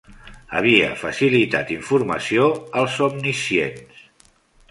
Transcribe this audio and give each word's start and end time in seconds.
Havia 0.59 0.87
facilitat 1.01 1.73
informació 1.75 2.47
als 2.81 2.97
omniscients. 3.09 4.01